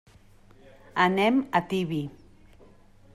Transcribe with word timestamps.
Anem 1.03 1.37
a 1.59 1.63
Tibi. 1.73 2.03